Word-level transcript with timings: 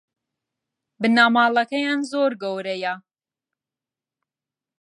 بنەماڵەکەیان 0.99 1.99
زۆر 2.11 2.31
گەورەیە 2.41 2.93